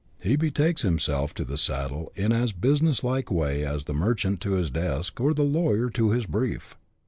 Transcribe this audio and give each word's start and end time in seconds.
He 0.23 0.35
betakes 0.35 0.81
himself 0.81 1.35
to 1.35 1.45
the 1.45 1.59
saddle 1.59 2.11
in 2.15 2.31
as 2.31 2.53
business 2.53 3.03
like 3.03 3.29
a 3.29 3.35
way 3.35 3.63
as 3.63 3.83
the 3.83 3.93
merchant 3.93 4.41
to 4.41 4.53
his 4.53 4.71
desk, 4.71 5.21
or 5.21 5.31
the 5.31 5.43
lawyer 5.43 5.91
to 5.91 6.09
his 6.09 6.25
brief. 6.25 6.75